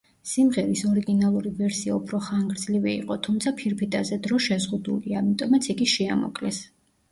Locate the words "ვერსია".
1.59-1.97